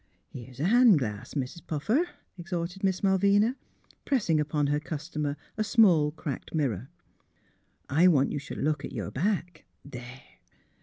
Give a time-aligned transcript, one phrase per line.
[0.33, 1.35] ''Here's a han' glass.
[1.35, 3.55] Mis' Puffer," exhorted Miss Malvina,
[4.03, 6.89] pressing upon her customer a small cracked mirror."
[7.87, 9.63] I want you should look at your back.
[9.85, 10.23] There!